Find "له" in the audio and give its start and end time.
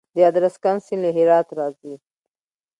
1.03-1.09